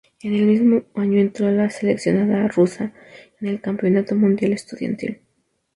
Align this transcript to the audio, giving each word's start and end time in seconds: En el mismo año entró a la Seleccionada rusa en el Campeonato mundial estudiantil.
En 0.23 0.33
el 0.33 0.47
mismo 0.47 0.81
año 0.95 1.19
entró 1.19 1.45
a 1.45 1.51
la 1.51 1.69
Seleccionada 1.69 2.47
rusa 2.47 2.91
en 3.39 3.49
el 3.49 3.61
Campeonato 3.61 4.15
mundial 4.15 4.51
estudiantil. 4.53 5.21